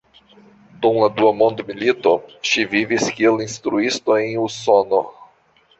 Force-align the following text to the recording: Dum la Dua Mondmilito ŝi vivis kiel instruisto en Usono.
Dum 0.85 0.95
la 1.01 1.09
Dua 1.19 1.33
Mondmilito 1.41 2.15
ŝi 2.53 2.67
vivis 2.75 3.07
kiel 3.19 3.41
instruisto 3.47 4.21
en 4.27 4.37
Usono. 4.49 5.07